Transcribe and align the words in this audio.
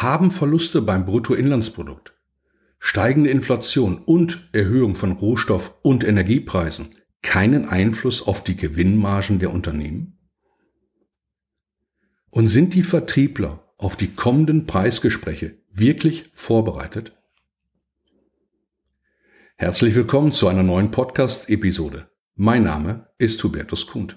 Haben 0.00 0.30
Verluste 0.30 0.80
beim 0.80 1.04
Bruttoinlandsprodukt, 1.04 2.14
steigende 2.78 3.30
Inflation 3.30 3.98
und 3.98 4.48
Erhöhung 4.52 4.94
von 4.94 5.10
Rohstoff- 5.10 5.74
und 5.82 6.04
Energiepreisen 6.04 6.90
keinen 7.20 7.68
Einfluss 7.68 8.24
auf 8.24 8.44
die 8.44 8.54
Gewinnmargen 8.54 9.40
der 9.40 9.52
Unternehmen? 9.52 10.16
Und 12.30 12.46
sind 12.46 12.74
die 12.74 12.84
Vertriebler 12.84 13.74
auf 13.76 13.96
die 13.96 14.14
kommenden 14.14 14.66
Preisgespräche 14.66 15.56
wirklich 15.72 16.30
vorbereitet? 16.32 17.18
Herzlich 19.56 19.96
willkommen 19.96 20.30
zu 20.30 20.46
einer 20.46 20.62
neuen 20.62 20.92
Podcast-Episode. 20.92 22.08
Mein 22.36 22.62
Name 22.62 23.08
ist 23.18 23.42
Hubertus 23.42 23.88
Kuhn. 23.88 24.12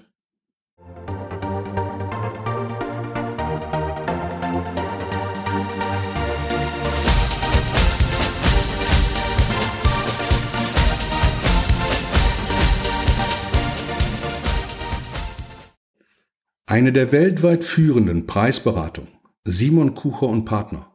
Eine 16.72 16.90
der 16.90 17.12
weltweit 17.12 17.64
führenden 17.64 18.26
Preisberatungen, 18.26 19.12
Simon 19.44 19.94
Kucher 19.94 20.28
und 20.28 20.46
Partner, 20.46 20.90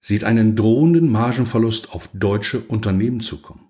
sieht 0.00 0.24
einen 0.24 0.56
drohenden 0.56 1.12
Margenverlust 1.12 1.92
auf 1.92 2.08
deutsche 2.14 2.60
Unternehmen 2.60 3.20
zukommen. 3.20 3.68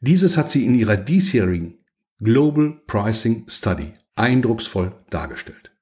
Dieses 0.00 0.36
hat 0.36 0.52
sie 0.52 0.64
in 0.64 0.76
ihrer 0.76 0.96
diesjährigen 0.96 1.84
Global 2.20 2.80
Pricing 2.86 3.48
Study 3.48 3.92
eindrucksvoll 4.14 4.94
dargestellt. 5.10 5.72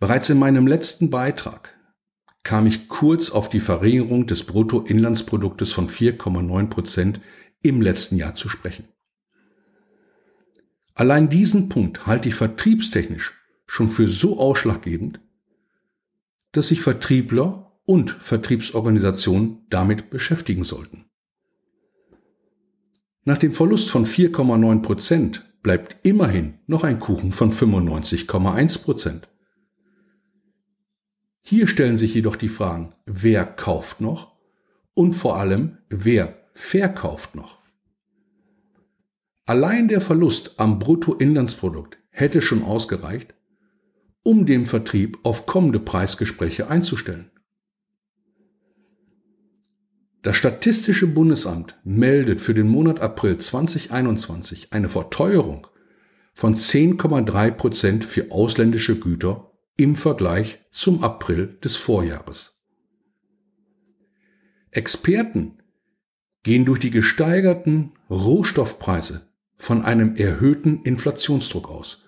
Bereits 0.00 0.28
in 0.28 0.38
meinem 0.38 0.66
letzten 0.66 1.08
Beitrag 1.08 1.74
kam 2.42 2.66
ich 2.66 2.88
kurz 2.88 3.30
auf 3.30 3.48
die 3.48 3.60
Verringerung 3.60 4.26
des 4.26 4.44
Bruttoinlandsproduktes 4.44 5.72
von 5.72 5.88
4,9 5.88 6.66
Prozent 6.68 7.20
im 7.62 7.80
letzten 7.80 8.18
Jahr 8.18 8.34
zu 8.34 8.50
sprechen. 8.50 8.86
Allein 11.00 11.30
diesen 11.30 11.70
Punkt 11.70 12.06
halte 12.06 12.28
ich 12.28 12.34
vertriebstechnisch 12.34 13.32
schon 13.66 13.88
für 13.88 14.06
so 14.06 14.38
ausschlaggebend, 14.38 15.18
dass 16.52 16.68
sich 16.68 16.82
Vertriebler 16.82 17.72
und 17.86 18.10
Vertriebsorganisationen 18.10 19.64
damit 19.70 20.10
beschäftigen 20.10 20.62
sollten. 20.62 21.06
Nach 23.24 23.38
dem 23.38 23.54
Verlust 23.54 23.88
von 23.88 24.04
4,9 24.04 24.82
Prozent 24.82 25.50
bleibt 25.62 25.96
immerhin 26.06 26.58
noch 26.66 26.84
ein 26.84 26.98
Kuchen 26.98 27.32
von 27.32 27.50
95,1 27.50 28.82
Prozent. 28.82 29.26
Hier 31.40 31.66
stellen 31.66 31.96
sich 31.96 32.12
jedoch 32.12 32.36
die 32.36 32.50
Fragen, 32.50 32.92
wer 33.06 33.46
kauft 33.46 34.02
noch 34.02 34.36
und 34.92 35.14
vor 35.14 35.38
allem, 35.38 35.78
wer 35.88 36.36
verkauft 36.52 37.36
noch. 37.36 37.59
Allein 39.50 39.88
der 39.88 40.00
Verlust 40.00 40.54
am 40.60 40.78
Bruttoinlandsprodukt 40.78 41.98
hätte 42.10 42.40
schon 42.40 42.62
ausgereicht, 42.62 43.34
um 44.22 44.46
den 44.46 44.64
Vertrieb 44.64 45.18
auf 45.24 45.44
kommende 45.44 45.80
Preisgespräche 45.80 46.70
einzustellen. 46.70 47.32
Das 50.22 50.36
Statistische 50.36 51.08
Bundesamt 51.08 51.80
meldet 51.82 52.40
für 52.40 52.54
den 52.54 52.68
Monat 52.68 53.00
April 53.00 53.38
2021 53.38 54.72
eine 54.72 54.88
Verteuerung 54.88 55.66
von 56.32 56.54
10,3 56.54 57.50
Prozent 57.50 58.04
für 58.04 58.30
ausländische 58.30 59.00
Güter 59.00 59.50
im 59.76 59.96
Vergleich 59.96 60.60
zum 60.70 61.02
April 61.02 61.58
des 61.64 61.74
Vorjahres. 61.76 62.62
Experten 64.70 65.58
gehen 66.44 66.64
durch 66.64 66.78
die 66.78 66.92
gesteigerten 66.92 67.94
Rohstoffpreise 68.08 69.28
von 69.60 69.82
einem 69.82 70.16
erhöhten 70.16 70.82
Inflationsdruck 70.82 71.68
aus. 71.68 72.02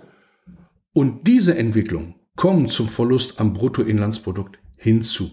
Und 0.95 1.27
diese 1.27 1.57
Entwicklung 1.57 2.15
kommt 2.35 2.71
zum 2.71 2.89
Verlust 2.89 3.39
am 3.41 3.53
Bruttoinlandsprodukt 3.53 4.59
hinzu. 4.77 5.31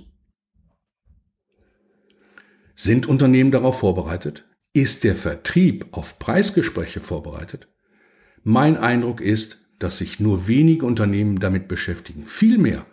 Sind 2.76 3.08
Unternehmen 3.08 3.52
darauf 3.52 3.80
vorbereitet? 3.80 4.46
Ist 4.74 5.04
der 5.04 5.16
Vertrieb 5.16 5.88
auf 5.92 6.20
Preisgespräche 6.20 7.00
vorbereitet? 7.00 7.70
Mein 8.44 8.78
Eindruck 8.78 9.22
ist, 9.22 9.70
dass 9.80 9.98
sich 9.98 10.20
nur 10.20 10.48
wenige 10.48 10.86
Unternehmen 10.86 11.40
damit 11.40 11.68
beschäftigen. 11.70 12.26
Vielmehr 12.26 12.86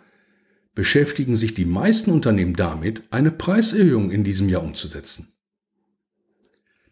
beschäftigen 0.73 1.35
sich 1.35 1.53
die 1.53 1.65
meisten 1.65 2.11
Unternehmen 2.11 2.55
damit, 2.55 3.03
eine 3.11 3.31
Preiserhöhung 3.31 4.09
in 4.09 4.23
diesem 4.23 4.47
Jahr 4.47 4.63
umzusetzen. 4.63 5.27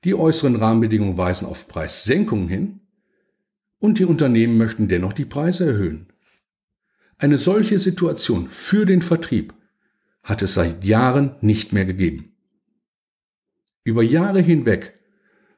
Die 0.06 0.14
äußeren 0.14 0.56
Rahmenbedingungen 0.56 1.18
weisen 1.18 1.48
auf 1.48 1.68
Preissenkungen 1.68 2.48
hin 2.48 2.80
und 3.80 3.98
die 3.98 4.06
Unternehmen 4.06 4.56
möchten 4.56 4.88
dennoch 4.88 5.14
die 5.14 5.26
Preise 5.26 5.66
erhöhen. 5.66 6.14
Eine 7.18 7.40
solche 7.40 7.80
Situation 7.80 8.48
für 8.48 8.86
den 8.86 9.02
Vertrieb 9.02 9.56
hat 10.22 10.44
es 10.44 10.54
seit 10.54 10.86
Jahren 10.86 11.36
nicht 11.42 11.74
mehr 11.74 11.86
gegeben. 11.86 12.36
Über 13.84 14.04
Jahre 14.04 14.42
hinweg 14.42 14.94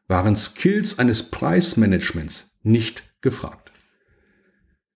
waren 0.07 0.37
Skills 0.37 0.97
eines 0.97 1.29
Preismanagements 1.29 2.57
nicht 2.63 3.03
gefragt. 3.19 3.71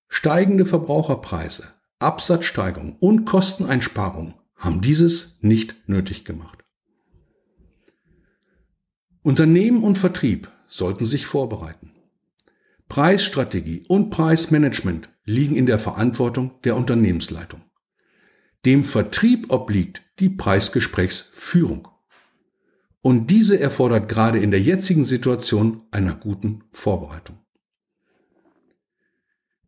Steigende 0.08 0.66
Verbraucherpreise, 0.66 1.66
Absatzsteigerung 2.00 2.96
und 3.00 3.26
Kosteneinsparung 3.26 4.34
haben 4.56 4.82
dieses 4.82 5.38
nicht 5.42 5.90
nötig 5.90 6.24
gemacht. 6.24 6.61
Unternehmen 9.24 9.84
und 9.84 9.98
Vertrieb 10.00 10.50
sollten 10.68 11.06
sich 11.06 11.28
vorbereiten. 11.28 11.92
Preisstrategie 12.90 13.86
und 13.88 14.10
Preismanagement 14.10 15.10
liegen 15.26 15.56
in 15.56 15.66
der 15.66 15.80
Verantwortung 15.80 16.60
der 16.64 16.76
Unternehmensleitung. 16.76 17.62
Dem 18.66 18.84
Vertrieb 18.84 19.52
obliegt 19.52 20.02
die 20.20 20.30
Preisgesprächsführung. 20.30 21.88
Und 23.02 23.28
diese 23.28 23.60
erfordert 23.60 24.10
gerade 24.10 24.40
in 24.40 24.52
der 24.52 24.62
jetzigen 24.62 25.04
Situation 25.04 25.82
einer 25.92 26.16
guten 26.16 26.64
Vorbereitung. 26.72 27.38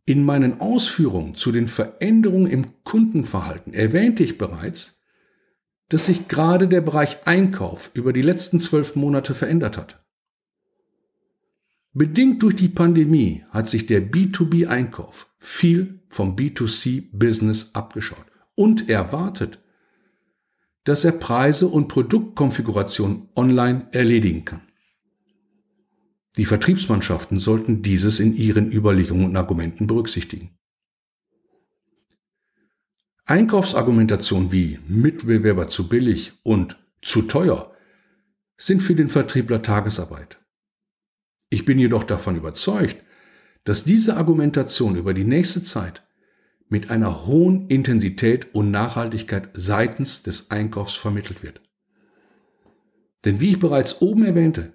In 0.04 0.24
meinen 0.24 0.60
Ausführungen 0.60 1.34
zu 1.34 1.50
den 1.50 1.66
Veränderungen 1.66 2.46
im 2.46 2.84
Kundenverhalten 2.84 3.72
erwähnte 3.72 4.22
ich 4.22 4.36
bereits, 4.36 5.00
dass 5.94 6.06
sich 6.06 6.26
gerade 6.26 6.66
der 6.66 6.80
Bereich 6.80 7.24
Einkauf 7.24 7.92
über 7.94 8.12
die 8.12 8.20
letzten 8.20 8.58
zwölf 8.58 8.96
Monate 8.96 9.32
verändert 9.32 9.76
hat. 9.76 10.04
Bedingt 11.92 12.42
durch 12.42 12.56
die 12.56 12.68
Pandemie 12.68 13.44
hat 13.50 13.68
sich 13.68 13.86
der 13.86 14.02
B2B-Einkauf 14.10 15.32
viel 15.38 16.02
vom 16.08 16.34
B2C-Business 16.34 17.76
abgeschaut 17.76 18.26
und 18.56 18.90
erwartet, 18.90 19.60
dass 20.82 21.04
er 21.04 21.12
Preise 21.12 21.68
und 21.68 21.86
Produktkonfiguration 21.86 23.28
online 23.36 23.86
erledigen 23.92 24.44
kann. 24.44 24.62
Die 26.36 26.44
Vertriebsmannschaften 26.44 27.38
sollten 27.38 27.82
dieses 27.82 28.18
in 28.18 28.34
ihren 28.34 28.68
Überlegungen 28.68 29.26
und 29.26 29.36
Argumenten 29.36 29.86
berücksichtigen. 29.86 30.58
Einkaufsargumentationen 33.26 34.52
wie 34.52 34.78
Mitbewerber 34.86 35.66
zu 35.66 35.88
billig 35.88 36.34
und 36.42 36.78
zu 37.00 37.22
teuer 37.22 37.72
sind 38.58 38.82
für 38.82 38.94
den 38.94 39.08
Vertriebler 39.08 39.62
Tagesarbeit. 39.62 40.38
Ich 41.48 41.64
bin 41.64 41.78
jedoch 41.78 42.04
davon 42.04 42.36
überzeugt, 42.36 43.02
dass 43.64 43.84
diese 43.84 44.16
Argumentation 44.18 44.96
über 44.96 45.14
die 45.14 45.24
nächste 45.24 45.62
Zeit 45.62 46.02
mit 46.68 46.90
einer 46.90 47.26
hohen 47.26 47.68
Intensität 47.68 48.54
und 48.54 48.70
Nachhaltigkeit 48.70 49.48
seitens 49.54 50.22
des 50.22 50.50
Einkaufs 50.50 50.92
vermittelt 50.92 51.42
wird. 51.42 51.62
Denn 53.24 53.40
wie 53.40 53.50
ich 53.50 53.58
bereits 53.58 54.02
oben 54.02 54.24
erwähnte, 54.24 54.74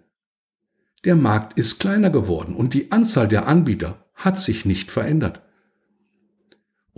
der 1.04 1.16
Markt 1.16 1.58
ist 1.60 1.80
kleiner 1.80 2.10
geworden 2.10 2.56
und 2.56 2.74
die 2.74 2.92
Anzahl 2.92 3.28
der 3.28 3.48
Anbieter 3.48 4.10
hat 4.16 4.40
sich 4.40 4.66
nicht 4.66 4.92
verändert. 4.92 5.44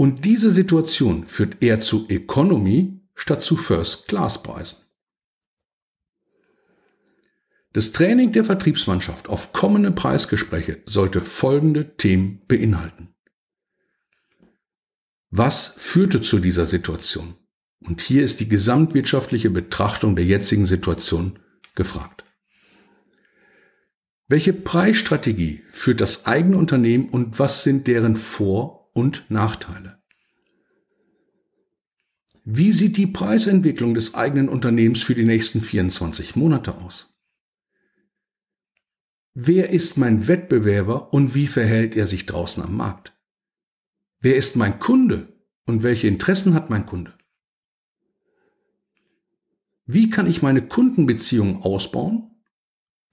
Und 0.01 0.25
diese 0.25 0.49
Situation 0.49 1.27
führt 1.27 1.61
eher 1.61 1.79
zu 1.79 2.07
Economy 2.09 3.01
statt 3.13 3.43
zu 3.43 3.55
First-Class-Preisen. 3.55 4.79
Das 7.71 7.91
Training 7.91 8.31
der 8.31 8.43
Vertriebsmannschaft 8.43 9.29
auf 9.29 9.53
kommende 9.53 9.91
Preisgespräche 9.91 10.81
sollte 10.87 11.21
folgende 11.21 11.97
Themen 11.97 12.41
beinhalten. 12.47 13.13
Was 15.29 15.67
führte 15.77 16.23
zu 16.23 16.39
dieser 16.39 16.65
Situation? 16.65 17.35
Und 17.81 18.01
hier 18.01 18.25
ist 18.25 18.39
die 18.39 18.49
gesamtwirtschaftliche 18.49 19.51
Betrachtung 19.51 20.15
der 20.15 20.25
jetzigen 20.25 20.65
Situation 20.65 21.37
gefragt. 21.75 22.23
Welche 24.27 24.53
Preisstrategie 24.53 25.61
führt 25.69 26.01
das 26.01 26.25
eigene 26.25 26.57
Unternehmen 26.57 27.07
und 27.09 27.37
was 27.37 27.61
sind 27.61 27.85
deren 27.85 28.15
Vor- 28.15 28.80
und 28.93 29.25
Nachteile. 29.29 30.01
Wie 32.43 32.71
sieht 32.71 32.97
die 32.97 33.07
Preisentwicklung 33.07 33.93
des 33.93 34.15
eigenen 34.15 34.49
Unternehmens 34.49 35.03
für 35.03 35.13
die 35.13 35.25
nächsten 35.25 35.61
24 35.61 36.35
Monate 36.35 36.75
aus? 36.75 37.13
Wer 39.33 39.69
ist 39.69 39.97
mein 39.97 40.27
Wettbewerber 40.27 41.13
und 41.13 41.35
wie 41.35 41.47
verhält 41.47 41.95
er 41.95 42.07
sich 42.07 42.25
draußen 42.25 42.63
am 42.63 42.75
Markt? 42.75 43.13
Wer 44.19 44.35
ist 44.35 44.55
mein 44.55 44.79
Kunde 44.79 45.33
und 45.65 45.83
welche 45.83 46.07
Interessen 46.07 46.53
hat 46.53 46.69
mein 46.69 46.85
Kunde? 46.85 47.17
Wie 49.85 50.09
kann 50.09 50.27
ich 50.27 50.41
meine 50.41 50.67
Kundenbeziehungen 50.67 51.57
ausbauen, 51.57 52.43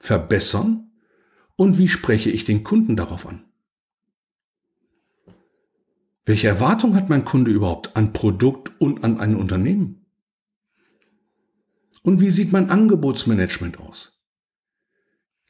verbessern 0.00 0.90
und 1.56 1.78
wie 1.78 1.88
spreche 1.88 2.30
ich 2.30 2.44
den 2.44 2.62
Kunden 2.62 2.96
darauf 2.96 3.26
an? 3.26 3.47
Welche 6.28 6.46
Erwartung 6.46 6.94
hat 6.94 7.08
mein 7.08 7.24
Kunde 7.24 7.50
überhaupt 7.50 7.96
an 7.96 8.12
Produkt 8.12 8.78
und 8.82 9.02
an 9.02 9.18
ein 9.18 9.34
Unternehmen? 9.34 10.04
Und 12.02 12.20
wie 12.20 12.28
sieht 12.28 12.52
mein 12.52 12.68
Angebotsmanagement 12.68 13.80
aus? 13.80 14.20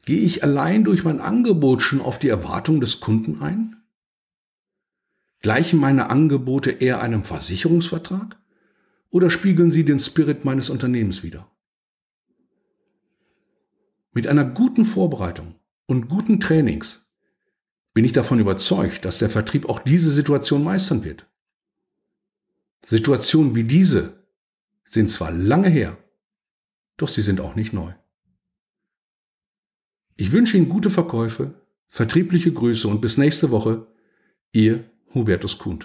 Gehe 0.05 0.21
ich 0.21 0.41
allein 0.41 0.85
durch 0.85 1.03
mein 1.03 1.19
Angebot 1.19 1.81
schon 1.81 1.99
auf 1.99 2.17
die 2.17 2.29
Erwartung 2.29 2.79
des 2.79 3.01
Kunden 3.01 3.41
ein? 3.41 3.75
Gleichen 5.41 5.81
meine 5.81 6.09
Angebote 6.09 6.71
eher 6.71 7.01
einem 7.01 7.25
Versicherungsvertrag 7.25 8.39
oder 9.09 9.29
spiegeln 9.29 9.71
sie 9.71 9.83
den 9.83 9.99
Spirit 9.99 10.45
meines 10.45 10.69
Unternehmens 10.69 11.23
wider? 11.23 11.51
Mit 14.13 14.27
einer 14.27 14.45
guten 14.45 14.85
Vorbereitung 14.85 15.55
und 15.87 16.07
guten 16.07 16.39
Trainings 16.39 17.08
bin 17.99 18.05
ich 18.05 18.13
davon 18.13 18.39
überzeugt, 18.39 19.03
dass 19.03 19.17
der 19.17 19.29
Vertrieb 19.29 19.67
auch 19.67 19.79
diese 19.79 20.09
Situation 20.09 20.63
meistern 20.63 21.03
wird. 21.03 21.27
Situationen 22.85 23.55
wie 23.55 23.65
diese 23.65 24.23
sind 24.85 25.11
zwar 25.11 25.33
lange 25.33 25.67
her, 25.67 25.97
doch 26.95 27.09
sie 27.09 27.21
sind 27.21 27.41
auch 27.41 27.55
nicht 27.55 27.73
neu. 27.73 27.91
Ich 30.15 30.31
wünsche 30.31 30.55
Ihnen 30.55 30.69
gute 30.69 30.89
Verkäufe, 30.89 31.55
vertriebliche 31.89 32.53
Grüße 32.53 32.87
und 32.87 33.01
bis 33.01 33.17
nächste 33.17 33.51
Woche, 33.51 33.85
Ihr 34.53 34.89
Hubertus 35.13 35.57
Kuhn. 35.57 35.83